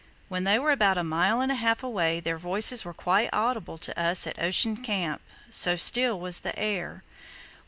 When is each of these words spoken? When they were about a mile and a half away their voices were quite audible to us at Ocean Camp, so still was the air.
When 0.29 0.45
they 0.45 0.57
were 0.57 0.71
about 0.71 0.97
a 0.97 1.03
mile 1.03 1.41
and 1.41 1.51
a 1.51 1.61
half 1.61 1.83
away 1.83 2.19
their 2.19 2.39
voices 2.39 2.83
were 2.83 2.91
quite 2.91 3.29
audible 3.31 3.77
to 3.77 3.99
us 4.01 4.25
at 4.25 4.41
Ocean 4.41 4.75
Camp, 4.77 5.21
so 5.51 5.75
still 5.75 6.19
was 6.19 6.39
the 6.39 6.57
air. 6.57 7.03